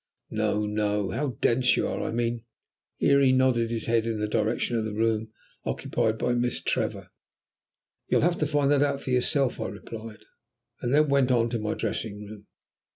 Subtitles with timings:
[0.31, 2.43] "No, no; how dense you are; I mean"
[2.97, 5.27] Here he nodded his head in the direction of the room
[5.63, 7.11] occupied by Miss Trevor.
[8.07, 10.25] "You'll have to find out that for yourself," I replied,
[10.81, 12.47] and then went on to my dressing room.